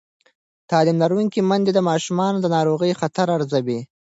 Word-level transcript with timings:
تعلیم 0.69 0.97
لرونکې 1.03 1.39
میندې 1.49 1.71
د 1.73 1.79
ماشومانو 1.89 2.37
د 2.41 2.47
ناروغۍ 2.55 2.91
خطر 3.01 3.27
ارزوي. 3.37 3.79